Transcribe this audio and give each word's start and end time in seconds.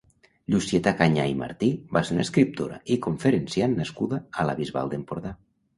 Llucieta 0.53 0.93
Canyà 1.01 1.25
i 1.33 1.35
Martí 1.43 1.69
va 1.99 2.03
ser 2.09 2.15
una 2.17 2.25
escriptora 2.27 2.81
i 2.95 2.99
conferenciant 3.09 3.79
nascuda 3.83 4.25
a 4.45 4.49
la 4.51 4.59
Bisbal 4.65 4.93
d'Empordà. 4.97 5.39